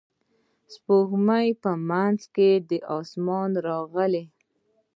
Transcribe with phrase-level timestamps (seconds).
[0.73, 2.17] سپوږمۍ په منځ
[2.69, 4.23] د اسمان راغله.